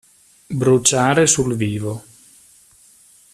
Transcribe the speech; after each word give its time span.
Bruciare 0.49 1.27
sul 1.27 1.55
vivo. 1.55 2.03